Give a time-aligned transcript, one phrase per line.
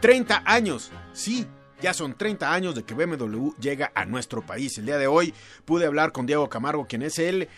[0.00, 1.46] 30 años, sí,
[1.80, 4.78] ya son 30 años de que BMW llega a nuestro país.
[4.78, 5.34] El día de hoy
[5.64, 7.48] pude hablar con Diego Camargo, quien es el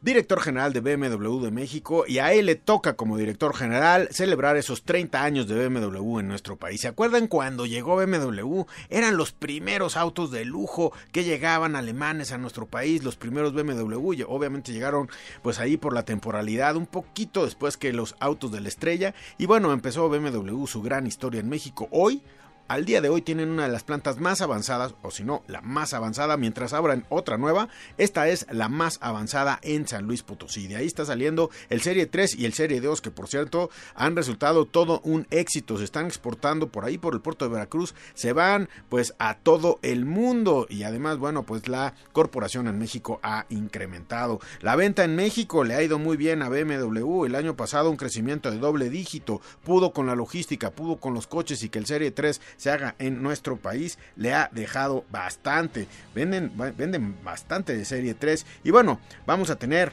[0.00, 4.56] director general de BMW de México, y a él le toca como director general celebrar
[4.56, 6.82] esos 30 años de BMW en nuestro país.
[6.82, 8.62] ¿Se acuerdan cuando llegó BMW?
[8.88, 14.22] Eran los primeros autos de lujo que llegaban alemanes a nuestro país, los primeros BMW,
[14.28, 15.08] obviamente llegaron
[15.42, 19.46] pues ahí por la temporalidad, un poquito después que los autos de la estrella, y
[19.46, 21.88] bueno, empezó BMW su gran historia en México.
[21.90, 22.22] Hoy,
[22.68, 25.60] al día de hoy tienen una de las plantas más avanzadas, o si no, la
[25.60, 27.68] más avanzada, mientras abran otra nueva.
[27.96, 30.66] Esta es la más avanzada en San Luis Potosí.
[30.66, 34.16] De ahí está saliendo el Serie 3 y el Serie 2, que por cierto han
[34.16, 35.78] resultado todo un éxito.
[35.78, 37.94] Se están exportando por ahí, por el puerto de Veracruz.
[38.14, 40.66] Se van pues a todo el mundo.
[40.68, 44.40] Y además, bueno, pues la corporación en México ha incrementado.
[44.60, 47.26] La venta en México le ha ido muy bien a BMW.
[47.26, 49.40] El año pasado un crecimiento de doble dígito.
[49.64, 52.94] Pudo con la logística, pudo con los coches y que el Serie 3 se haga
[52.98, 55.86] en nuestro país le ha dejado bastante.
[56.14, 59.92] Venden, venden bastante de serie 3 y bueno, vamos a tener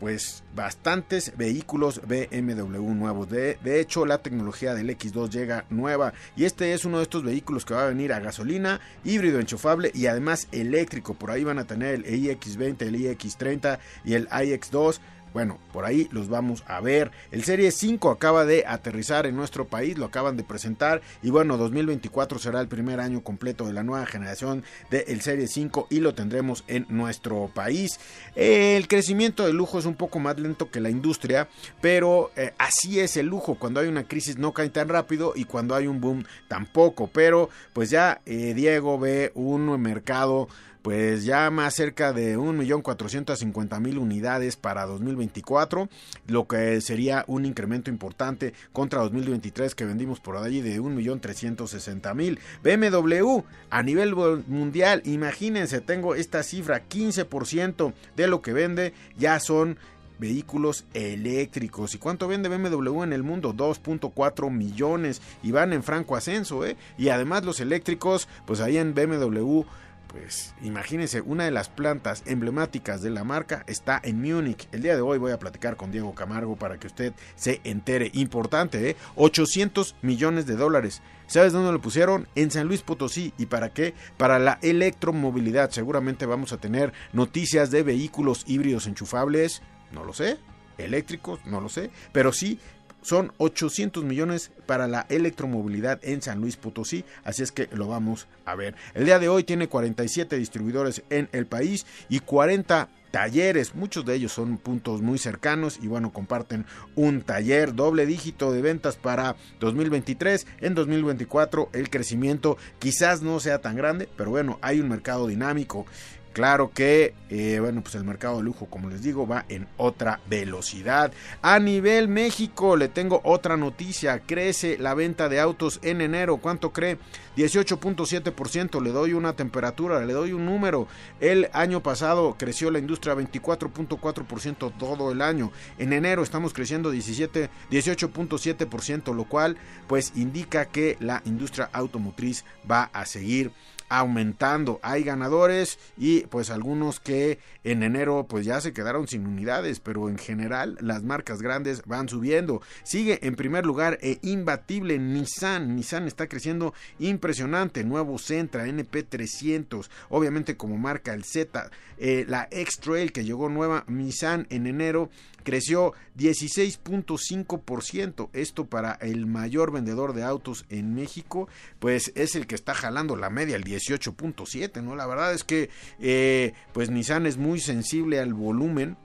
[0.00, 3.28] pues bastantes vehículos BMW nuevos.
[3.28, 7.22] De, de, hecho, la tecnología del X2 llega nueva y este es uno de estos
[7.22, 11.14] vehículos que va a venir a gasolina, híbrido enchufable y además eléctrico.
[11.14, 15.00] Por ahí van a tener el iX20, el iX30 y el iX2
[15.32, 17.10] bueno, por ahí los vamos a ver.
[17.30, 21.56] El Serie 5 acaba de aterrizar en nuestro país, lo acaban de presentar y bueno,
[21.56, 26.14] 2024 será el primer año completo de la nueva generación del Serie 5 y lo
[26.14, 28.00] tendremos en nuestro país.
[28.34, 31.48] El crecimiento del lujo es un poco más lento que la industria,
[31.80, 33.56] pero eh, así es el lujo.
[33.56, 37.08] Cuando hay una crisis no cae tan rápido y cuando hay un boom tampoco.
[37.12, 40.48] Pero pues ya eh, Diego ve un mercado
[40.82, 45.88] pues ya más cerca de 1.450.000 unidades para 2024,
[46.26, 52.38] lo que sería un incremento importante contra 2023 que vendimos por allí de 1.360.000.
[52.62, 54.14] BMW a nivel
[54.46, 59.78] mundial, imagínense, tengo esta cifra, 15% de lo que vende ya son
[60.20, 61.94] vehículos eléctricos.
[61.94, 63.54] ¿Y cuánto vende BMW en el mundo?
[63.54, 66.76] 2.4 millones y van en franco ascenso, ¿eh?
[66.98, 69.62] Y además los eléctricos, pues ahí en BMW
[70.10, 74.68] pues imagínense, una de las plantas emblemáticas de la marca está en Múnich.
[74.72, 78.10] El día de hoy voy a platicar con Diego Camargo para que usted se entere.
[78.14, 78.96] Importante, ¿eh?
[79.14, 81.00] 800 millones de dólares.
[81.26, 82.26] ¿Sabes dónde lo pusieron?
[82.34, 83.32] En San Luis Potosí.
[83.38, 83.94] ¿Y para qué?
[84.16, 85.70] Para la electromovilidad.
[85.70, 89.62] Seguramente vamos a tener noticias de vehículos híbridos enchufables.
[89.92, 90.38] No lo sé.
[90.76, 91.90] Eléctricos, no lo sé.
[92.12, 92.58] Pero sí
[93.02, 98.26] son 800 millones para la electromovilidad en San Luis Potosí, así es que lo vamos
[98.44, 98.74] a ver.
[98.94, 104.14] El día de hoy tiene 47 distribuidores en el país y 40 talleres, muchos de
[104.14, 109.36] ellos son puntos muy cercanos y bueno, comparten un taller doble dígito de ventas para
[109.58, 115.26] 2023, en 2024 el crecimiento quizás no sea tan grande, pero bueno, hay un mercado
[115.26, 115.86] dinámico
[116.32, 120.20] Claro que, eh, bueno, pues el mercado de lujo, como les digo, va en otra
[120.28, 121.12] velocidad.
[121.42, 124.20] A nivel México, le tengo otra noticia.
[124.20, 126.36] Crece la venta de autos en enero.
[126.36, 126.98] ¿Cuánto cree?
[127.36, 128.80] 18.7%.
[128.80, 130.86] Le doy una temperatura, le doy un número.
[131.18, 135.50] El año pasado creció la industria 24.4% todo el año.
[135.78, 139.56] En enero estamos creciendo 17, 18.7%, lo cual
[139.88, 143.50] pues indica que la industria automotriz va a seguir
[143.90, 144.80] aumentando.
[144.82, 150.08] Hay ganadores y pues algunos que en enero pues ya se quedaron sin unidades, pero
[150.08, 152.62] en general las marcas grandes van subiendo.
[152.84, 155.76] Sigue en primer lugar e imbatible Nissan.
[155.76, 157.84] Nissan está creciendo impresionante.
[157.84, 159.90] Nuevo Centra NP300.
[160.08, 161.70] Obviamente como marca el Z.
[161.98, 165.10] Eh, la X-Trail que llegó nueva Nissan en enero
[165.42, 168.30] creció 16.5%.
[168.32, 171.48] Esto para el mayor vendedor de autos en México,
[171.78, 174.96] pues es el que está jalando la media, el 18.7, ¿no?
[174.96, 178.96] La verdad es que, eh, pues Nissan es muy sensible al volumen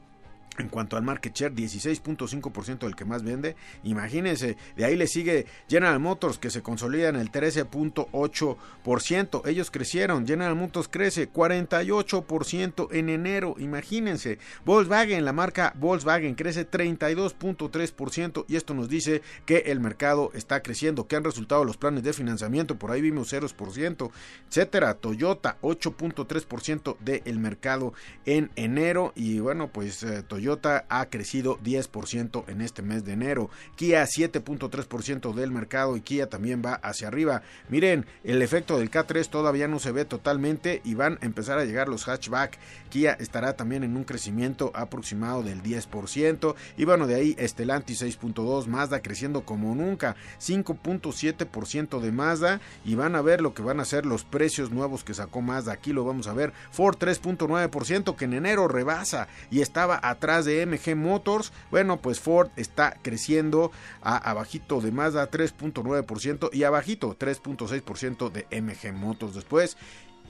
[0.57, 3.57] En cuanto al market share, 16.5% del que más vende.
[3.83, 9.47] Imagínense, de ahí le sigue General Motors que se consolida en el 13.8%.
[9.47, 13.55] Ellos crecieron, General Motors crece 48% en enero.
[13.57, 20.63] Imagínense, Volkswagen, la marca Volkswagen crece 32.3% y esto nos dice que el mercado está
[20.63, 24.11] creciendo, que han resultado los planes de financiamiento, por ahí vimos 0%,
[24.47, 24.93] etcétera.
[24.93, 27.93] Toyota 8.3% del mercado
[28.25, 33.13] en enero y bueno, pues eh, Toyota Toyota ha crecido 10% en este mes de
[33.13, 33.49] enero.
[33.75, 37.41] Kia 7.3% del mercado y Kia también va hacia arriba.
[37.67, 41.65] Miren, el efecto del K3 todavía no se ve totalmente y van a empezar a
[41.65, 42.59] llegar los hatchback.
[42.91, 46.53] Kia estará también en un crecimiento aproximado del 10%.
[46.77, 52.61] Y bueno, de ahí Stellantis 6.2, Mazda creciendo como nunca, 5.7% de Mazda.
[52.83, 55.73] Y van a ver lo que van a ser los precios nuevos que sacó Mazda.
[55.73, 56.53] Aquí lo vamos a ver.
[56.69, 61.53] Ford 3.9% que en enero rebasa y estaba atrás de MG Motors.
[61.71, 63.71] Bueno, pues Ford está creciendo
[64.01, 69.35] a abajito de Mazda 3.9% y abajito 3.6% de MG Motors.
[69.35, 69.77] Después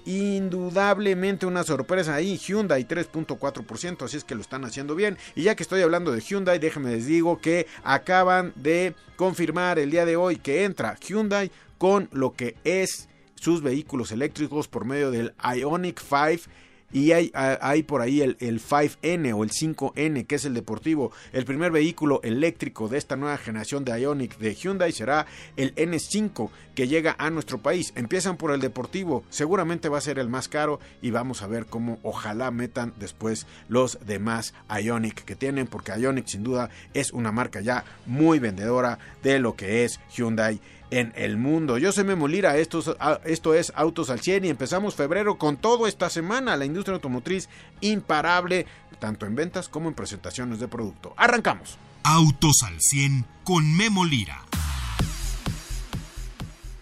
[0.06, 2.38] indudablemente una sorpresa ahí.
[2.38, 5.18] Hyundai 3.4%, así es que lo están haciendo bien.
[5.36, 9.92] Y ya que estoy hablando de Hyundai, déjenme les digo que acaban de confirmar el
[9.92, 15.12] día de hoy que entra Hyundai con lo que es sus vehículos eléctricos por medio
[15.12, 16.52] del Ionic 5
[16.96, 21.12] y hay, hay por ahí el, el, 5N o el 5N, que es el deportivo.
[21.34, 25.26] El primer vehículo eléctrico de esta nueva generación de Ionic de Hyundai será
[25.58, 27.92] el N5, que llega a nuestro país.
[27.98, 31.66] Empiezan por el deportivo, seguramente va a ser el más caro y vamos a ver
[31.66, 37.34] cómo ojalá metan después los demás Ionic que tienen, porque Ionic sin duda es una
[37.34, 40.62] marca ya muy vendedora de lo que es Hyundai
[40.92, 41.78] en el mundo.
[41.78, 42.96] Yo soy Memo Lira, esto,
[43.26, 46.58] esto es Autos al 100 y empezamos febrero con todo esta semana.
[46.58, 47.50] La industria automotriz
[47.82, 48.66] imparable,
[49.00, 51.14] tanto en ventas como en presentaciones de producto.
[51.18, 51.78] Arrancamos.
[52.04, 54.42] Autos al 100 con Memo Lira.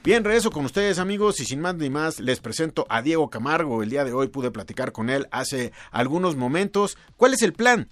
[0.03, 3.81] Bien, regreso con ustedes amigos y sin más ni más les presento a Diego Camargo.
[3.81, 6.97] El día de hoy pude platicar con él hace algunos momentos.
[7.15, 7.87] ¿Cuál es el plan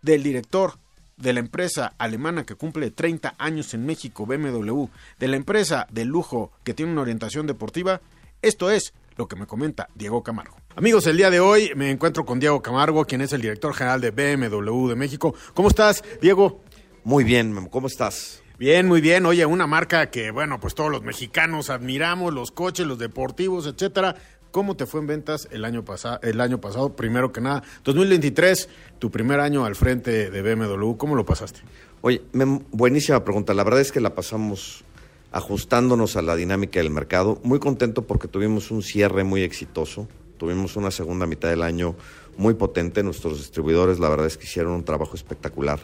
[0.00, 0.78] del director
[1.16, 4.86] de la empresa alemana que cumple 30 años en México, BMW,
[5.18, 8.00] de la empresa de lujo que tiene una orientación deportiva,
[8.42, 10.56] esto es lo que me comenta Diego Camargo.
[10.76, 14.00] Amigos, el día de hoy me encuentro con Diego Camargo, quien es el director general
[14.00, 15.34] de BMW de México.
[15.54, 16.62] ¿Cómo estás, Diego?
[17.04, 18.42] Muy bien, ¿cómo estás?
[18.56, 19.26] Bien, muy bien.
[19.26, 24.14] Oye, una marca que, bueno, pues todos los mexicanos admiramos, los coches, los deportivos, etcétera.
[24.54, 26.94] ¿Cómo te fue en ventas el año, pasado, el año pasado?
[26.94, 28.68] Primero que nada, 2023,
[29.00, 31.58] tu primer año al frente de BMW, ¿cómo lo pasaste?
[32.02, 32.22] Oye,
[32.70, 33.52] buenísima pregunta.
[33.52, 34.84] La verdad es que la pasamos
[35.32, 37.40] ajustándonos a la dinámica del mercado.
[37.42, 40.06] Muy contento porque tuvimos un cierre muy exitoso.
[40.38, 41.96] Tuvimos una segunda mitad del año
[42.36, 43.02] muy potente.
[43.02, 45.80] Nuestros distribuidores, la verdad es que hicieron un trabajo espectacular.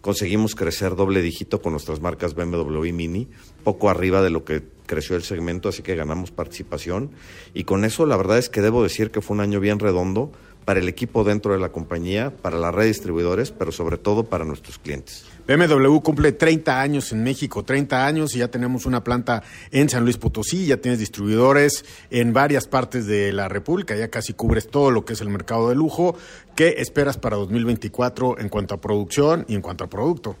[0.00, 3.28] Conseguimos crecer doble dígito con nuestras marcas BMW y Mini,
[3.62, 7.10] poco arriba de lo que creció el segmento, así que ganamos participación.
[7.54, 10.32] Y con eso, la verdad es que debo decir que fue un año bien redondo
[10.64, 14.24] para el equipo dentro de la compañía, para la red de distribuidores, pero sobre todo
[14.24, 15.24] para nuestros clientes.
[15.46, 20.04] BMW cumple 30 años en México, 30 años y ya tenemos una planta en San
[20.04, 24.90] Luis Potosí, ya tienes distribuidores en varias partes de la República, ya casi cubres todo
[24.90, 26.16] lo que es el mercado de lujo.
[26.54, 30.36] ¿Qué esperas para 2024 en cuanto a producción y en cuanto a producto?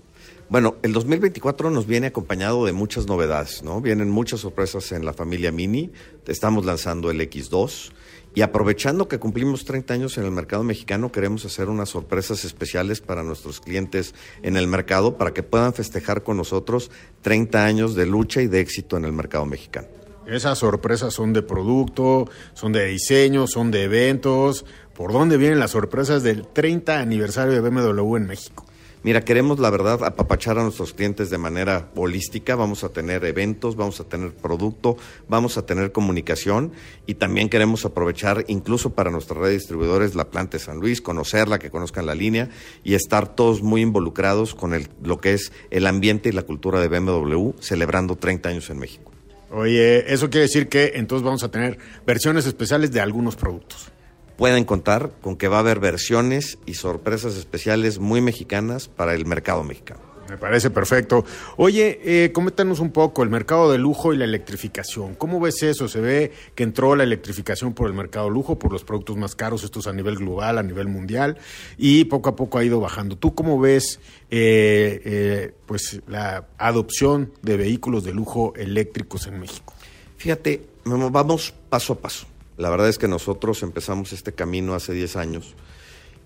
[0.50, 3.82] Bueno, el 2024 nos viene acompañado de muchas novedades, ¿no?
[3.82, 5.92] Vienen muchas sorpresas en la familia Mini.
[6.26, 7.92] Estamos lanzando el X2
[8.34, 13.02] y aprovechando que cumplimos 30 años en el mercado mexicano, queremos hacer unas sorpresas especiales
[13.02, 18.06] para nuestros clientes en el mercado para que puedan festejar con nosotros 30 años de
[18.06, 19.88] lucha y de éxito en el mercado mexicano.
[20.26, 24.64] Esas sorpresas son de producto, son de diseño, son de eventos.
[24.94, 28.64] ¿Por dónde vienen las sorpresas del 30 aniversario de BMW en México?
[29.08, 32.56] Mira, queremos la verdad apapachar a nuestros clientes de manera holística.
[32.56, 34.98] Vamos a tener eventos, vamos a tener producto,
[35.30, 36.72] vamos a tener comunicación
[37.06, 41.00] y también queremos aprovechar incluso para nuestra red de distribuidores la planta de San Luis,
[41.00, 42.50] conocerla, que conozcan la línea
[42.84, 46.78] y estar todos muy involucrados con el, lo que es el ambiente y la cultura
[46.78, 49.10] de BMW celebrando 30 años en México.
[49.50, 53.90] Oye, eso quiere decir que entonces vamos a tener versiones especiales de algunos productos
[54.38, 59.26] pueden contar con que va a haber versiones y sorpresas especiales muy mexicanas para el
[59.26, 60.00] mercado mexicano.
[60.30, 61.24] Me parece perfecto.
[61.56, 65.14] Oye, eh, coméntanos un poco el mercado de lujo y la electrificación.
[65.14, 65.88] ¿Cómo ves eso?
[65.88, 69.64] Se ve que entró la electrificación por el mercado lujo, por los productos más caros,
[69.64, 71.38] estos a nivel global, a nivel mundial,
[71.76, 73.16] y poco a poco ha ido bajando.
[73.16, 73.98] ¿Tú cómo ves
[74.30, 79.72] eh, eh, pues la adopción de vehículos de lujo eléctricos en México?
[80.18, 82.26] Fíjate, vamos paso a paso.
[82.58, 85.54] La verdad es que nosotros empezamos este camino hace 10 años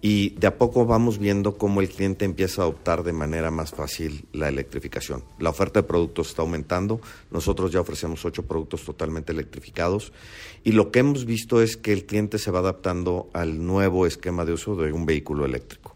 [0.01, 3.73] y de a poco vamos viendo cómo el cliente empieza a adoptar de manera más
[3.73, 5.23] fácil la electrificación.
[5.39, 10.15] La oferta de productos está aumentando, nosotros ya ofrecemos ocho productos totalmente electrificados
[10.65, 14.47] y lo que hemos visto es que el cliente se va adaptando al nuevo esquema
[14.47, 15.92] de uso de un vehículo eléctrico.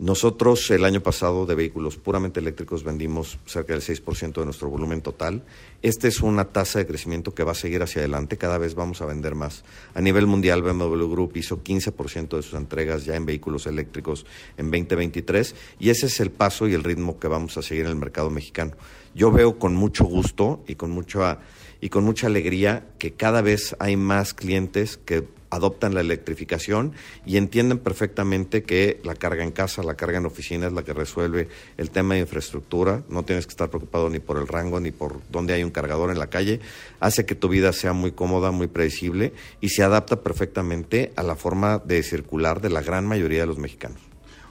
[0.00, 5.02] Nosotros el año pasado de vehículos puramente eléctricos vendimos cerca del 6% de nuestro volumen
[5.02, 5.42] total.
[5.82, 9.02] Esta es una tasa de crecimiento que va a seguir hacia adelante, cada vez vamos
[9.02, 9.62] a vender más.
[9.92, 14.24] A nivel mundial BMW Group hizo 15% de sus entregas ya en vehículos eléctricos
[14.56, 17.90] en 2023 y ese es el paso y el ritmo que vamos a seguir en
[17.90, 18.72] el mercado mexicano.
[19.14, 21.40] Yo veo con mucho gusto y con mucha
[21.82, 26.92] y con mucha alegría que cada vez hay más clientes que adoptan la electrificación
[27.26, 30.92] y entienden perfectamente que la carga en casa, la carga en oficina es la que
[30.92, 34.90] resuelve el tema de infraestructura, no tienes que estar preocupado ni por el rango ni
[34.90, 36.60] por dónde hay un cargador en la calle,
[37.00, 41.36] hace que tu vida sea muy cómoda, muy predecible y se adapta perfectamente a la
[41.36, 44.00] forma de circular de la gran mayoría de los mexicanos.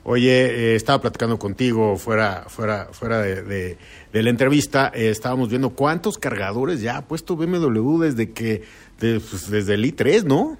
[0.03, 3.77] Oye, eh, estaba platicando contigo fuera, fuera, fuera de,
[4.11, 8.63] la entrevista, eh, estábamos viendo cuántos cargadores ya ha puesto BMW desde que,
[8.97, 10.57] pues, desde el i3, ¿no?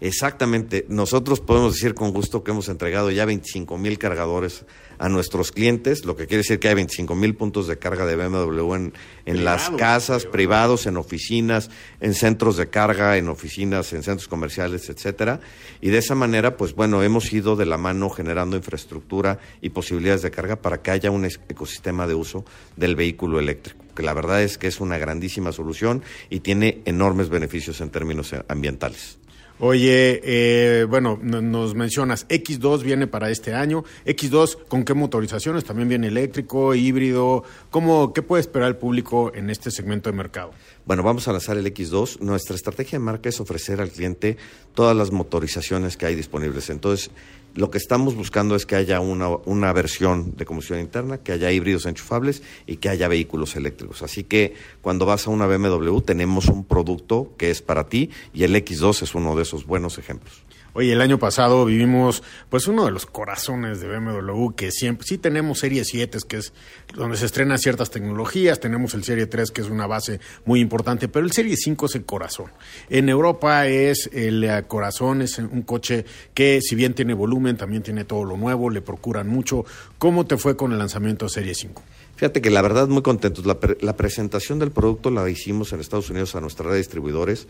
[0.00, 0.86] Exactamente.
[0.88, 4.64] Nosotros podemos decir con gusto que hemos entregado ya 25 mil cargadores
[4.98, 8.16] a nuestros clientes, lo que quiere decir que hay 25 mil puntos de carga de
[8.16, 8.92] BMW en,
[9.26, 14.88] en las casas, privados, en oficinas, en centros de carga, en oficinas, en centros comerciales,
[14.88, 15.40] etcétera.
[15.80, 20.22] Y de esa manera, pues bueno, hemos ido de la mano generando infraestructura y posibilidades
[20.22, 22.44] de carga para que haya un ecosistema de uso
[22.76, 27.28] del vehículo eléctrico, que la verdad es que es una grandísima solución y tiene enormes
[27.28, 29.17] beneficios en términos ambientales.
[29.60, 33.84] Oye, eh, bueno, nos mencionas, X2 viene para este año.
[34.06, 35.64] X2, ¿con qué motorizaciones?
[35.64, 37.42] ¿También viene eléctrico, híbrido?
[37.70, 40.52] ¿Cómo, ¿Qué puede esperar el público en este segmento de mercado?
[40.84, 42.20] Bueno, vamos a lanzar el X2.
[42.20, 44.36] Nuestra estrategia de marca es ofrecer al cliente
[44.74, 46.70] todas las motorizaciones que hay disponibles.
[46.70, 47.10] Entonces,
[47.54, 51.50] lo que estamos buscando es que haya una, una, versión de combustión interna, que haya
[51.50, 54.02] híbridos enchufables y que haya vehículos eléctricos.
[54.02, 58.44] Así que cuando vas a una BMW tenemos un producto que es para ti y
[58.44, 60.47] el X2 es uno de esos buenos ejemplos.
[60.78, 65.18] Oye, el año pasado vivimos pues uno de los corazones de BMW que siempre sí
[65.18, 66.52] tenemos Serie 7 que es
[66.94, 71.08] donde se estrenan ciertas tecnologías, tenemos el Serie 3 que es una base muy importante,
[71.08, 72.52] pero el Serie 5 es el corazón.
[72.90, 77.82] En Europa es el eh, corazón, es un coche que si bien tiene volumen, también
[77.82, 79.64] tiene todo lo nuevo, le procuran mucho.
[79.98, 81.82] ¿Cómo te fue con el lanzamiento de Serie 5?
[82.14, 83.44] Fíjate que la verdad muy contentos.
[83.46, 87.48] La, la presentación del producto la hicimos en Estados Unidos a nuestra red de distribuidores.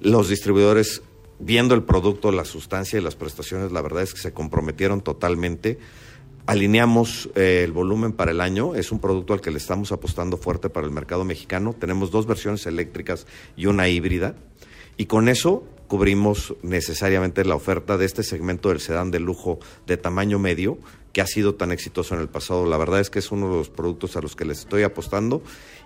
[0.00, 1.02] Los distribuidores
[1.38, 5.78] viendo el producto, la sustancia y las prestaciones, la verdad es que se comprometieron totalmente.
[6.46, 10.36] Alineamos eh, el volumen para el año, es un producto al que le estamos apostando
[10.36, 11.74] fuerte para el mercado mexicano.
[11.78, 13.26] Tenemos dos versiones eléctricas
[13.56, 14.34] y una híbrida.
[14.96, 19.96] Y con eso cubrimos necesariamente la oferta de este segmento del sedán de lujo de
[19.96, 20.78] tamaño medio
[21.12, 22.66] que ha sido tan exitoso en el pasado.
[22.66, 25.42] La verdad es que es uno de los productos a los que les estoy apostando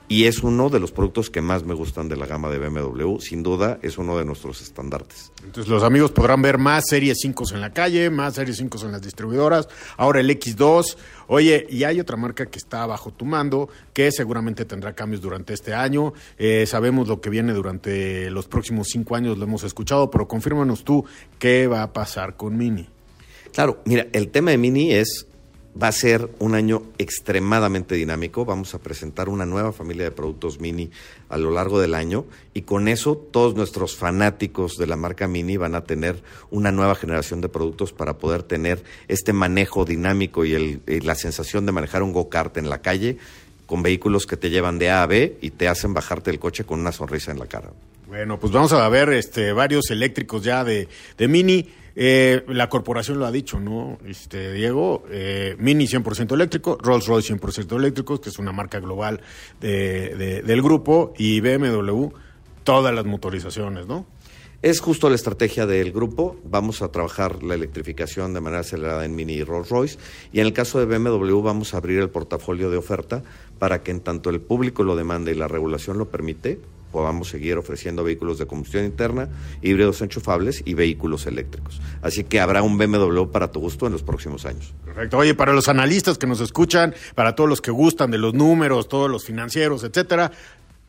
[0.08, 3.18] y es uno de los productos que más me gustan de la gama de BMW.
[3.20, 5.32] Sin duda, es uno de nuestros estandartes.
[5.44, 8.92] Entonces, los amigos podrán ver más Series 5 en la calle, más Series 5 en
[8.92, 10.96] las distribuidoras, ahora el X2.
[11.26, 15.52] Oye, y hay otra marca que está bajo tu mando, que seguramente tendrá cambios durante
[15.52, 16.14] este año.
[16.38, 20.84] Eh, sabemos lo que viene durante los próximos cinco años, lo hemos escuchado, pero confírmanos
[20.84, 21.04] tú
[21.38, 22.88] qué va a pasar con Mini.
[23.52, 25.26] Claro, mira, el tema de Mini es
[25.80, 28.44] Va a ser un año extremadamente dinámico.
[28.44, 30.90] Vamos a presentar una nueva familia de productos Mini
[31.28, 35.56] a lo largo del año y con eso todos nuestros fanáticos de la marca Mini
[35.56, 36.20] van a tener
[36.50, 41.64] una nueva generación de productos para poder tener este manejo dinámico y, el, la sensación
[41.64, 43.18] de manejar un go-kart en la calle
[43.66, 46.64] con vehículos que te llevan de A a B y te hacen bajarte del coche
[46.64, 47.70] con una sonrisa en la cara.
[48.08, 50.88] Bueno, pues vamos a ver este, varios eléctricos ya de,
[51.18, 51.68] de Mini.
[51.94, 53.98] Eh, la corporación lo ha dicho, ¿no?
[54.06, 59.20] Este, Diego, eh, Mini 100% eléctrico, Rolls Royce 100% eléctrico, que es una marca global
[59.60, 62.06] de, del grupo, y BMW,
[62.64, 64.06] todas las motorizaciones, ¿no?
[64.62, 66.38] Es justo la estrategia del grupo.
[66.44, 69.98] Vamos a trabajar la electrificación de manera acelerada en Mini y Rolls Royce.
[70.32, 73.22] Y en el caso de BMW vamos a abrir el portafolio de oferta
[73.58, 76.58] para que en tanto el público lo demande y la regulación lo permite,
[76.90, 79.28] podamos seguir ofreciendo vehículos de combustión interna,
[79.62, 81.80] híbridos enchufables y vehículos eléctricos.
[82.02, 84.75] Así que habrá un BMW para tu gusto en los próximos años.
[84.85, 85.18] Perfecto.
[85.18, 88.88] Oye, para los analistas que nos escuchan, para todos los que gustan de los números,
[88.88, 90.33] todos los financieros, etcétera,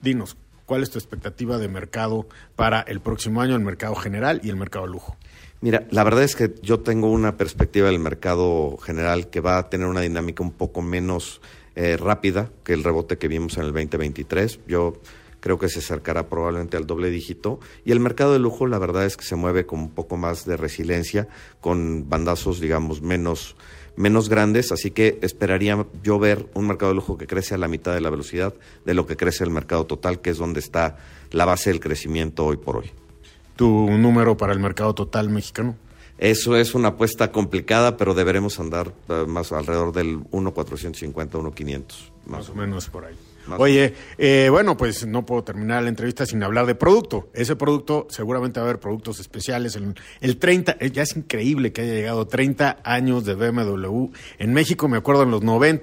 [0.01, 4.50] dinos, ¿cuál es tu expectativa de mercado para el próximo año, el mercado general y
[4.50, 5.18] el mercado lujo?
[5.62, 9.70] Mira, la verdad es que yo tengo una perspectiva del mercado general que va a
[9.70, 11.41] tener una dinámica un poco menos
[11.75, 14.62] eh, rápida que el rebote que vimos en el 2023.
[14.68, 14.94] Yo
[15.39, 17.60] creo que se acercará probablemente al doble dígito.
[17.86, 20.46] Y el mercado de lujo, la verdad es que se mueve con un poco más
[20.46, 21.27] de resiliencia,
[21.62, 23.55] con bandazos, digamos, menos,
[23.96, 24.72] menos grandes.
[24.72, 28.01] Así que esperaría yo ver un mercado de lujo que crece a la mitad de
[28.01, 28.53] la velocidad
[28.86, 30.98] de lo que crece el mercado total, que es donde está
[31.31, 32.91] la base del crecimiento hoy por hoy.
[33.55, 35.75] ¿Tu número para el mercado total mexicano?
[36.17, 41.84] Eso es una apuesta complicada, pero deberemos andar uh, más alrededor del 1.450, 1.500.
[42.25, 43.15] Más, más o menos por ahí.
[43.58, 47.29] Oye, eh, bueno, pues no puedo terminar la entrevista sin hablar de producto.
[47.34, 49.75] Ese producto, seguramente va a haber productos especiales.
[49.75, 54.53] El, el 30, eh, ya es increíble que haya llegado 30 años de BMW en
[54.53, 54.88] México.
[54.88, 55.79] Me acuerdo en los 90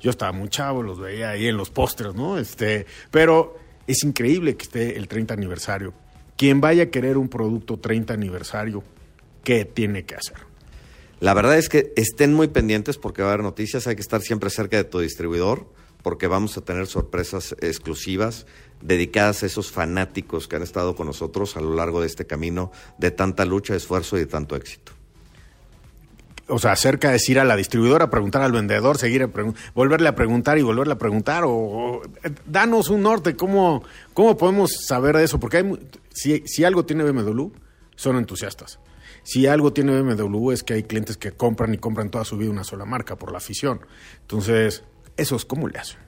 [0.00, 2.38] yo estaba muy chavo, los veía ahí en los pósters, ¿no?
[2.38, 5.92] Este, pero es increíble que esté el 30 aniversario.
[6.36, 8.82] Quien vaya a querer un producto 30 aniversario,
[9.44, 10.36] ¿qué tiene que hacer?
[11.20, 14.22] La verdad es que estén muy pendientes porque va a haber noticias, hay que estar
[14.22, 15.66] siempre cerca de tu distribuidor
[16.02, 18.46] porque vamos a tener sorpresas exclusivas
[18.80, 22.72] dedicadas a esos fanáticos que han estado con nosotros a lo largo de este camino
[22.98, 24.92] de tanta lucha, esfuerzo y de tanto éxito.
[26.48, 29.30] O sea, acerca de ir a la distribuidora, preguntar al vendedor, seguir a
[29.74, 32.02] volverle a preguntar y volverle a preguntar, o,
[32.44, 35.38] danos un norte, ¿cómo, cómo podemos saber de eso?
[35.38, 37.48] Porque hay, si, si algo tiene BMW,
[37.94, 38.80] son entusiastas.
[39.22, 42.50] Si algo tiene BMW es que hay clientes que compran y compran toda su vida
[42.50, 43.80] una sola marca por la afición.
[44.22, 44.82] Entonces,
[45.16, 45.98] ¿Esos cómo le hacen?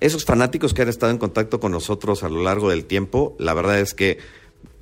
[0.00, 3.54] Esos fanáticos que han estado en contacto con nosotros a lo largo del tiempo, la
[3.54, 4.18] verdad es que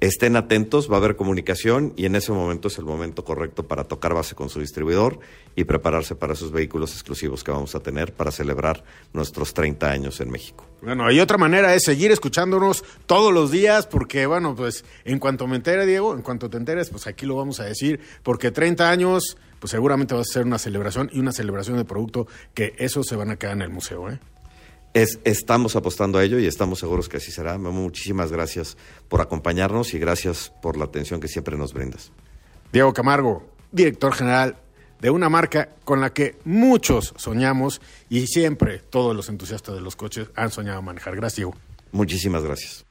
[0.01, 3.85] estén atentos, va a haber comunicación y en ese momento es el momento correcto para
[3.85, 5.21] tocar base con su distribuidor
[5.55, 10.21] y prepararse para esos vehículos exclusivos que vamos a tener para celebrar nuestros 30 años
[10.21, 10.67] en México.
[10.81, 15.47] Bueno, y otra manera es seguir escuchándonos todos los días porque, bueno, pues en cuanto
[15.47, 18.91] me entere, Diego, en cuanto te enteres, pues aquí lo vamos a decir, porque 30
[18.91, 23.05] años pues seguramente va a ser una celebración y una celebración de producto que eso
[23.05, 24.09] se van a quedar en el museo.
[24.11, 24.19] ¿eh?
[24.93, 27.59] Es, estamos apostando a ello y estamos seguros que así será.
[27.59, 28.77] Muchísimas gracias
[29.09, 32.11] por acompañarnos y gracias por la atención que siempre nos brindas.
[32.73, 34.57] Diego Camargo, director general
[35.01, 39.97] de una marca con la que muchos soñamos y siempre todos los entusiastas de los
[39.97, 41.17] coches han soñado manejar.
[41.17, 41.55] Gracias, Diego.
[41.93, 42.85] Muchísimas gracias.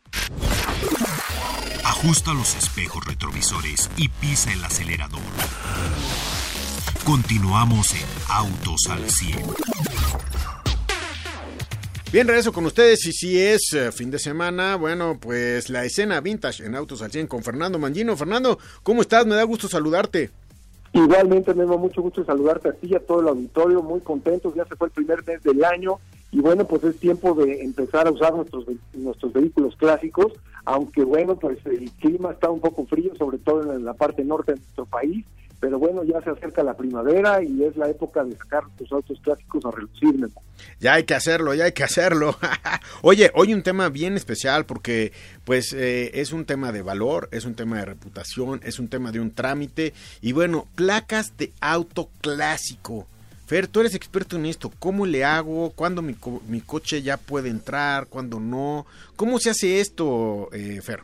[1.84, 5.22] Ajusta los espejos retrovisores y pisa el acelerador.
[7.04, 9.40] Continuamos en Autos al 100.
[12.12, 16.20] Bien, regreso con ustedes y si es eh, fin de semana, bueno, pues la escena
[16.22, 18.18] vintage en Autos al 100 con Fernando Mangino.
[18.18, 19.28] Fernando, ¿cómo estás?
[19.28, 20.32] Me da gusto saludarte.
[20.92, 24.56] Igualmente, me da mucho gusto saludarte a ti y a todo el auditorio, muy contentos,
[24.56, 26.00] ya se fue el primer mes del año
[26.32, 30.34] y bueno, pues es tiempo de empezar a usar nuestros, nuestros vehículos clásicos,
[30.66, 34.54] aunque bueno, pues el clima está un poco frío, sobre todo en la parte norte
[34.54, 35.26] de nuestro país,
[35.60, 39.20] pero bueno, ya se acerca la primavera y es la época de sacar tus autos
[39.22, 40.30] clásicos a relucir.
[40.80, 42.36] Ya hay que hacerlo, ya hay que hacerlo.
[43.02, 45.12] Oye, hoy un tema bien especial porque
[45.44, 49.12] pues eh, es un tema de valor, es un tema de reputación, es un tema
[49.12, 53.08] de un trámite y bueno, placas de auto clásico.
[53.46, 54.72] Fer, tú eres experto en esto.
[54.78, 55.72] ¿Cómo le hago?
[55.72, 56.16] ¿Cuándo mi,
[56.48, 58.06] mi coche ya puede entrar?
[58.06, 58.86] ¿Cuándo no?
[59.16, 61.04] ¿Cómo se hace esto, eh, Fer?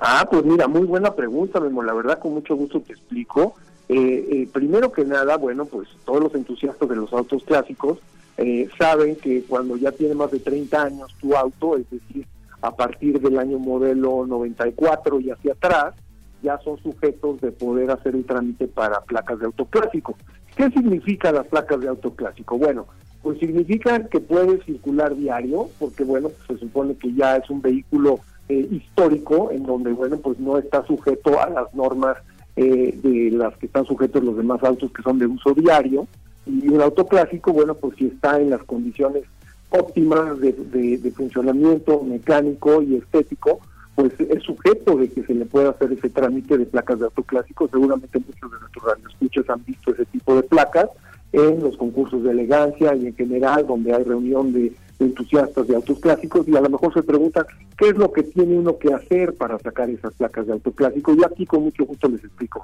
[0.00, 1.82] Ah, pues mira, muy buena pregunta, Memo.
[1.82, 3.54] La verdad, con mucho gusto te explico.
[3.88, 7.98] Eh, eh, primero que nada, bueno, pues todos los entusiastas de los autos clásicos
[8.36, 12.26] eh, saben que cuando ya tiene más de 30 años tu auto, es decir,
[12.60, 15.94] a partir del año modelo 94 y hacia atrás,
[16.42, 20.16] ya son sujetos de poder hacer el trámite para placas de auto clásico.
[20.54, 22.58] ¿Qué significa las placas de auto clásico?
[22.58, 22.86] Bueno,
[23.22, 28.20] pues significa que puede circular diario, porque bueno, se supone que ya es un vehículo
[28.48, 32.16] histórico en donde, bueno, pues no está sujeto a las normas
[32.60, 36.08] eh, de las que están sujetos los demás autos que son de uso diario.
[36.44, 39.22] Y un auto clásico, bueno, pues si está en las condiciones
[39.70, 43.60] óptimas de, funcionamiento mecánico y estético,
[43.94, 47.22] pues es sujeto de que se le pueda hacer ese trámite de placas de auto
[47.22, 47.68] clásico.
[47.68, 50.88] Seguramente muchos de nuestros radioescuchos han visto ese tipo de placas
[51.32, 55.98] en los concursos de elegancia y en general, donde hay reunión de entusiastas de autos
[56.00, 59.34] clásicos y a lo mejor se preguntan qué es lo que tiene uno que hacer
[59.34, 62.62] para sacar esas placas de auto clásico y aquí con mucho gusto les explico.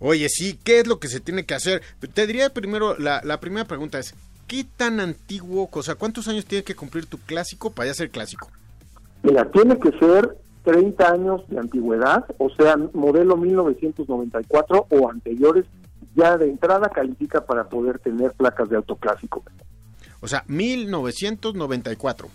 [0.00, 1.82] Oye, sí, ¿qué es lo que se tiene que hacer?
[2.12, 4.14] Te diría primero, la, la primera pregunta es,
[4.46, 8.10] ¿qué tan antiguo, o sea, cuántos años tiene que cumplir tu clásico para ya ser
[8.10, 8.48] clásico?
[9.22, 15.64] Mira, tiene que ser 30 años de antigüedad, o sea, modelo 1994 o anteriores,
[16.14, 19.42] ya de entrada califica para poder tener placas de auto clásico.
[20.24, 22.28] O sea, 1994.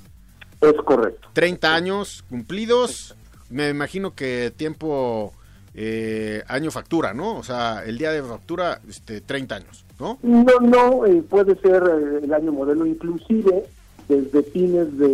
[0.62, 1.28] Es correcto.
[1.34, 3.16] 30 años cumplidos.
[3.50, 5.34] Me imagino que tiempo,
[5.74, 7.36] eh, año factura, ¿no?
[7.36, 10.20] O sea, el día de factura, este, 30 años, ¿no?
[10.22, 13.66] No, no, eh, puede ser eh, el año modelo inclusive.
[14.08, 15.10] desde fines, de,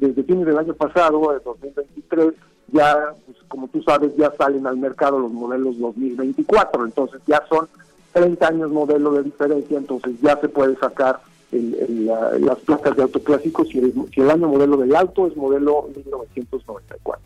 [0.00, 2.32] desde fines del año pasado, de 2023,
[2.72, 7.68] ya, pues, como tú sabes, ya salen al mercado los modelos 2024, entonces ya son
[8.12, 11.20] 30 años modelo de diferencia, entonces ya se puede sacar
[11.54, 15.88] las placas de auto clásicos si el, si el año modelo del auto es modelo
[15.94, 17.22] 1994.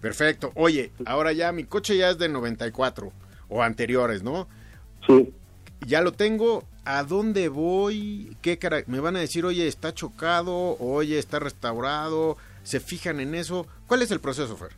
[0.00, 0.52] Perfecto.
[0.54, 3.10] Oye, ahora ya mi coche ya es de 94
[3.48, 4.46] o anteriores, ¿no?
[5.06, 5.32] Sí.
[5.86, 6.64] Ya lo tengo.
[6.84, 8.36] ¿A dónde voy?
[8.42, 12.36] ¿Qué cara me van a decir, oye, está chocado, oye, está restaurado?
[12.62, 13.66] ¿Se fijan en eso?
[13.88, 14.70] ¿Cuál es el proceso, Fer?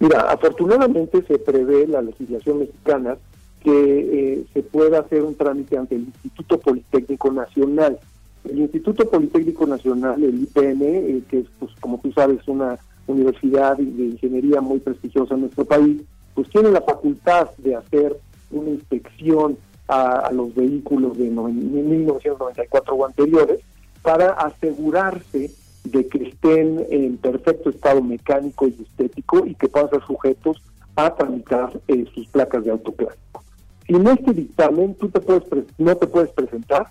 [0.00, 3.16] Mira, afortunadamente se prevé la legislación mexicana
[3.62, 7.98] que eh, se pueda hacer un trámite ante el Instituto Politécnico Nacional.
[8.44, 13.76] El Instituto Politécnico Nacional, el IPN, eh, que es, pues, como tú sabes, una universidad
[13.76, 16.02] de ingeniería muy prestigiosa en nuestro país,
[16.34, 18.16] pues tiene la facultad de hacer
[18.50, 23.60] una inspección a, los vehículos de 1994 o anteriores
[24.02, 25.50] para asegurarse
[25.84, 30.62] de que estén en perfecto estado mecánico y estético y que puedan ser sujetos
[30.94, 33.42] a tramitar eh, sus placas de autoclásico.
[33.86, 35.42] Sin este dictamen, tú te puedes
[35.78, 36.86] no te puedes presentar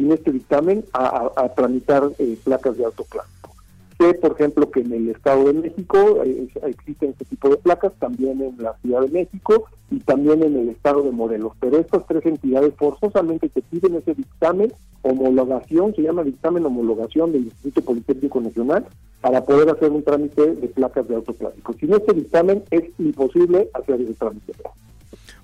[0.00, 3.54] sin este dictamen a, tramitar eh, placas de autoclásico.
[3.98, 7.92] Sé, por ejemplo, que en el Estado de México eh, existen este tipo de placas,
[7.98, 11.52] también en la Ciudad de México y también en el Estado de Morelos.
[11.60, 17.44] Pero estas tres entidades forzosamente te piden ese dictamen, homologación, se llama dictamen homologación del
[17.44, 18.86] Instituto Politécnico Nacional,
[19.20, 21.74] para poder hacer un trámite de placas de autoclásico.
[21.78, 24.54] Sin este dictamen es imposible hacer ese trámite.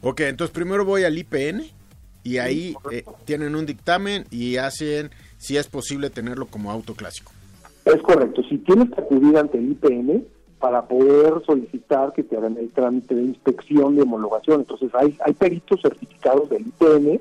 [0.00, 1.76] Ok, entonces primero voy al IPN
[2.26, 7.30] y ahí eh, tienen un dictamen y hacen si es posible tenerlo como autoclásico.
[7.84, 8.42] Es correcto.
[8.48, 10.24] Si tienes que acudir ante el IPN
[10.58, 15.34] para poder solicitar que te hagan el trámite de inspección de homologación, entonces hay, hay
[15.34, 17.20] peritos certificados del IPN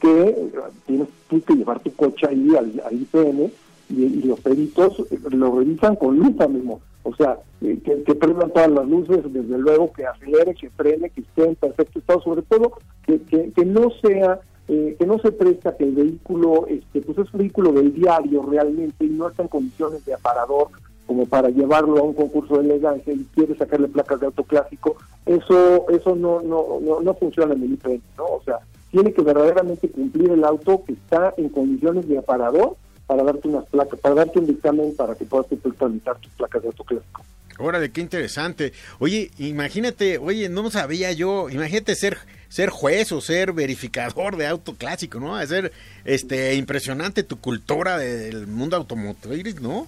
[0.00, 0.52] que eh,
[0.86, 1.08] tienes
[1.44, 3.52] que llevar tu coche ahí al, IPN
[3.88, 6.80] y, los peritos lo revisan con lupa mismo.
[7.02, 11.10] O sea, eh, que, que, prendan todas las luces, desde luego que acelere, que frene,
[11.10, 12.72] que esté en perfecto estado, sobre todo
[13.04, 17.18] que, que, que no sea eh, que no se presta que el vehículo, este, pues
[17.18, 20.68] es un vehículo del diario realmente y no está en condiciones de aparador
[21.06, 25.88] como para llevarlo a un concurso de elegancia y quiere sacarle placas de autoclásico, eso
[25.88, 28.24] eso no no no, no funciona en el IPN, ¿no?
[28.24, 28.58] O sea,
[28.90, 33.64] tiene que verdaderamente cumplir el auto que está en condiciones de aparador para darte unas
[33.66, 35.46] placas, para darte un dictamen para que puedas
[35.78, 37.22] tramitar tus placas de autoclásico.
[37.58, 38.72] Órale, qué interesante.
[38.98, 44.74] Oye, imagínate, oye, no sabía yo, imagínate ser ser juez o ser verificador de auto
[44.74, 45.40] clásico, ¿no?
[45.40, 45.72] Es ser
[46.04, 49.86] este impresionante tu cultura del mundo automotriz, ¿no?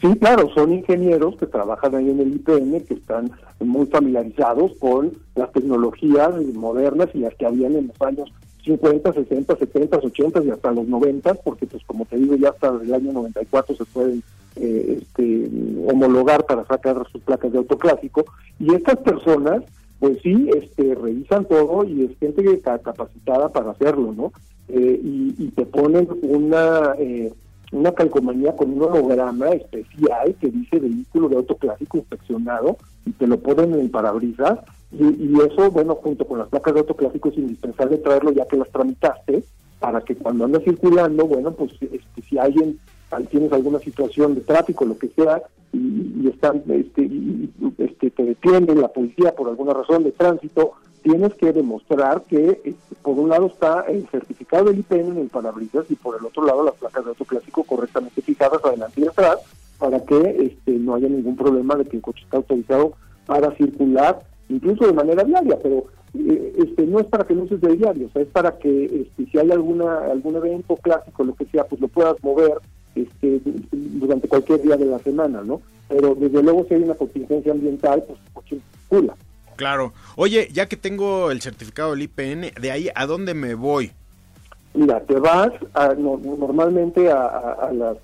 [0.00, 3.30] Sí, claro, son ingenieros que trabajan ahí en el IPN, que están
[3.60, 8.32] muy familiarizados con las tecnologías modernas y las que habían en los años
[8.64, 12.68] 50, 60, 70, 80 y hasta los 90, porque pues como te digo, ya hasta
[12.68, 14.22] el año 94 se pueden
[14.56, 15.50] eh, este,
[15.86, 18.24] homologar para sacar sus placas de autoclásico.
[18.58, 19.62] Y estas personas
[20.00, 22.42] pues sí, este, revisan todo y es gente
[22.82, 24.32] capacitada para hacerlo, ¿no?
[24.68, 27.32] Eh, y, te ponen una eh,
[27.72, 33.26] una calcomanía con un holograma especial que dice vehículo de auto clásico inspeccionado y te
[33.26, 34.60] lo ponen en el parabrisas
[34.92, 38.56] y, eso, bueno, junto con las placas de auto clásico es indispensable traerlo ya que
[38.56, 39.44] las tramitaste
[39.78, 42.78] para que cuando andas circulando, bueno, pues este, si alguien
[43.30, 48.80] tienes alguna situación de tráfico, lo que sea, y, están, este, y, este, te detienen
[48.80, 50.72] la policía por alguna razón de tránsito,
[51.02, 55.28] tienes que demostrar que este, por un lado está el certificado del IPN en el
[55.28, 59.38] parabrisas y por el otro lado las placas de autoclásico correctamente fijadas adelante y atrás
[59.78, 62.92] para que este, no haya ningún problema de que el coche está autorizado
[63.26, 64.20] para circular,
[64.50, 68.06] incluso de manera diaria, pero eh, este no es para que no uses de diario,
[68.06, 71.64] o sea, es para que este, si hay alguna algún evento clásico, lo que sea,
[71.64, 72.54] pues lo puedas mover
[72.94, 73.40] este,
[73.72, 75.62] durante cualquier día de la semana, ¿no?
[75.88, 79.14] Pero desde luego si hay una contingencia ambiental, pues circula.
[79.56, 79.92] Claro.
[80.16, 83.92] Oye, ya que tengo el certificado del IPN, ¿de ahí a dónde me voy?
[84.72, 85.50] Mira, te vas
[85.98, 87.96] normalmente a, las,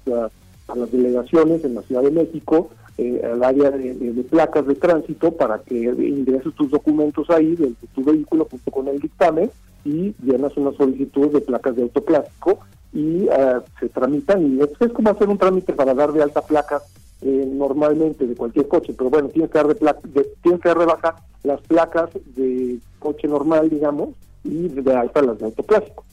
[0.69, 5.33] a, las delegaciones en la Ciudad de México, eh, al área de, placas de tránsito,
[5.33, 9.51] para que ingreses tus documentos ahí de, tu vehículo junto con el dictamen
[9.85, 12.61] y llenas una solicitud de placas de autoclásico
[12.93, 16.83] y uh, se tramitan y es, como hacer un trámite para dar de alta placas
[17.21, 20.87] eh, normalmente de cualquier coche, pero bueno, tienes que dar de, tienes que dar de
[20.87, 24.11] baja las placas de coche normal, digamos,
[24.43, 26.05] y de alta las de autoclásico.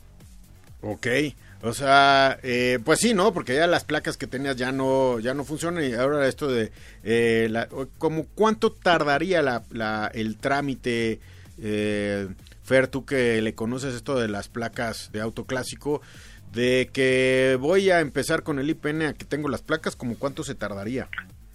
[0.82, 1.08] Ok,
[1.63, 3.34] o sea, eh, pues sí, ¿no?
[3.34, 6.71] Porque ya las placas que tenías ya no ya no funcionan y ahora esto de
[7.04, 11.19] eh, la, como cuánto tardaría la, la el trámite
[11.62, 12.28] eh,
[12.63, 16.02] Fer, tú que le conoces esto de las placas de auto clásico,
[16.54, 20.43] de que voy a empezar con el IPN a que tengo las placas, ¿como cuánto
[20.43, 21.08] se tardaría?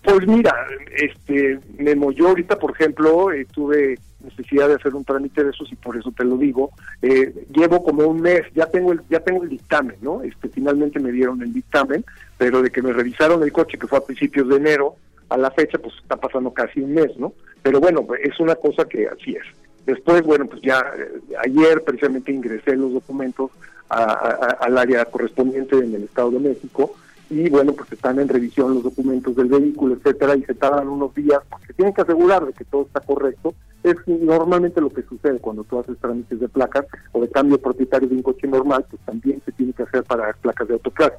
[0.03, 0.55] Pues mira,
[0.97, 5.71] este, Memo, yo ahorita, por ejemplo, eh, tuve necesidad de hacer un trámite de esos
[5.73, 6.71] y por eso te lo digo.
[7.03, 10.23] Eh, llevo como un mes, ya tengo el, ya tengo el dictamen, ¿no?
[10.23, 12.05] Este, finalmente me dieron el dictamen,
[12.37, 14.97] pero de que me revisaron el coche, que fue a principios de enero,
[15.29, 17.33] a la fecha, pues está pasando casi un mes, ¿no?
[17.63, 19.45] Pero bueno, pues, es una cosa que así es.
[19.87, 23.51] Después, bueno, pues ya eh, ayer precisamente ingresé los documentos
[23.89, 26.95] al área correspondiente en el Estado de México
[27.31, 31.15] y bueno, pues están en revisión los documentos del vehículo, etcétera, y se tardan unos
[31.15, 33.55] días porque tienen que asegurar de que todo está correcto.
[33.83, 38.09] Es normalmente lo que sucede cuando tú haces trámites de placas o de cambio propietario
[38.09, 41.17] de un coche normal, pues también se tiene que hacer para placas de autoclase.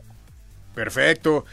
[0.74, 1.46] Perfecto.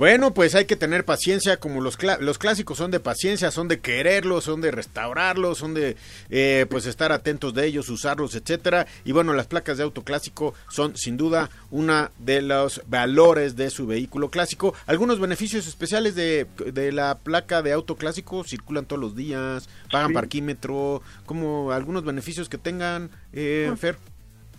[0.00, 3.80] Bueno, pues hay que tener paciencia, como los, los clásicos son de paciencia, son de
[3.80, 5.94] quererlos, son de restaurarlos, son de
[6.30, 8.86] eh, pues estar atentos de ellos, usarlos, etcétera.
[9.04, 13.68] Y bueno, las placas de auto clásico son sin duda una de los valores de
[13.68, 14.72] su vehículo clásico.
[14.86, 16.46] Algunos beneficios especiales de,
[16.94, 22.56] la placa de auto clásico circulan todos los días, pagan parquímetro, como algunos beneficios que
[22.56, 23.98] tengan, eh, Fer.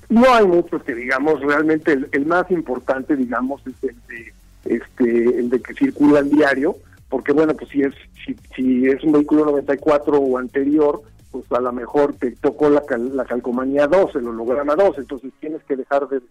[0.08, 4.34] No hay muchos que digamos, realmente el, el más importante, digamos, es el de
[4.65, 6.76] este, el de que circula diario,
[7.10, 7.93] porque bueno, pues si es,
[8.26, 12.84] si, si es un vehículo 94 o anterior, pues a lo mejor te tocó la,
[13.13, 16.21] la calcomanía 2, el holograma 2, entonces tienes que dejar de,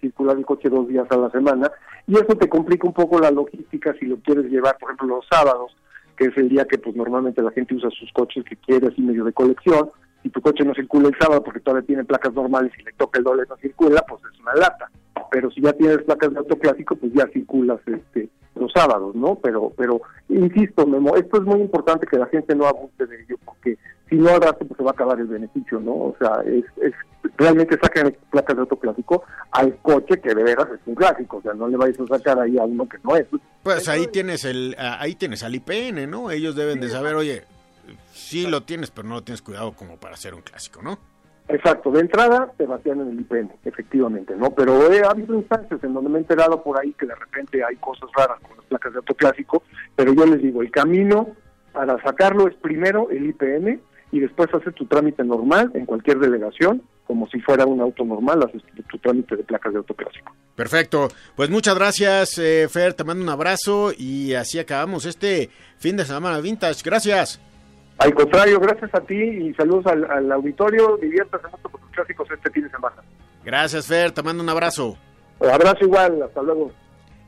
[0.00, 1.70] circular el coche dos días a la semana,
[2.06, 5.26] y eso te complica un poco la logística si lo quieres llevar, por ejemplo, los
[5.30, 5.76] sábados,
[6.16, 9.02] que es el día que pues normalmente la gente usa sus coches que quiere así
[9.02, 9.90] medio de colección,
[10.22, 13.18] si tu coche no circula el sábado porque todavía tiene placas normales y le toca
[13.18, 14.90] el doble no circula, pues es una lata
[15.30, 19.36] pero si ya tienes placas de auto clásico, pues ya circulas este los sábados, ¿no?
[19.36, 23.36] Pero, pero insisto, Memo, esto es muy importante que la gente no abuse de ello,
[23.44, 23.76] porque
[24.08, 25.92] si no rato pues se va a acabar el beneficio, ¿no?
[25.92, 26.92] O sea, es, es
[27.36, 31.42] realmente saquen placas de auto clásico al coche que de veras es un clásico, o
[31.42, 33.26] sea, no le vais a sacar ahí a uno que no es.
[33.62, 36.30] Pues ahí tienes el, ahí tienes al IPN, ¿no?
[36.30, 37.42] Ellos deben de saber, oye,
[38.12, 40.98] sí lo tienes, pero no lo tienes cuidado como para hacer un clásico, ¿no?
[41.48, 44.50] Exacto, de entrada te vacían en el IPN, efectivamente, ¿no?
[44.50, 47.76] Pero he habido instancias en donde me he enterado por ahí que de repente hay
[47.76, 49.62] cosas raras con las placas de autoclásico,
[49.94, 51.28] pero yo les digo, el camino
[51.72, 53.80] para sacarlo es primero el IPN
[54.10, 58.42] y después haces tu trámite normal en cualquier delegación, como si fuera un auto normal,
[58.44, 60.32] haces tu, trámite de placas de autoclásico.
[60.54, 65.96] Perfecto, pues muchas gracias eh, Fer, te mando un abrazo y así acabamos este fin
[65.96, 67.40] de semana vintage, gracias.
[67.98, 70.96] Al contrario, gracias a ti y saludos al, auditorio.
[70.96, 72.96] Diviértase mucho con tus clásicos este fin de semana.
[73.44, 74.10] Gracias, Fer.
[74.12, 74.96] Te mando un abrazo.
[75.38, 76.22] Un abrazo igual.
[76.22, 76.72] Hasta luego.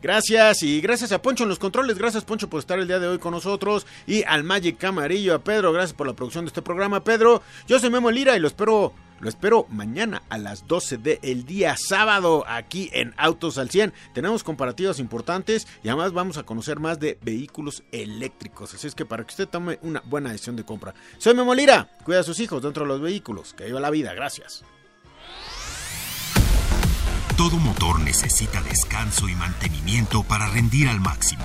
[0.02, 3.08] Gracias y gracias a Poncho en los controles, gracias Poncho por estar el día de
[3.08, 6.60] hoy con nosotros y al Magic Camarillo, a Pedro, gracias por la producción de este
[6.62, 7.42] programa, Pedro.
[7.66, 11.76] Yo soy Memo Lira y lo espero lo espero mañana a las 12 del día
[11.76, 13.92] sábado aquí en Autos al 100.
[14.12, 18.74] Tenemos comparativos importantes y además vamos a conocer más de vehículos eléctricos.
[18.74, 20.94] Así es que para que usted tome una buena decisión de compra.
[21.18, 21.88] Soy Memo Lira.
[22.04, 23.54] Cuida a sus hijos dentro de los vehículos.
[23.54, 24.12] Que viva la vida.
[24.14, 24.64] Gracias.
[27.36, 31.44] Todo motor necesita descanso y mantenimiento para rendir al máximo.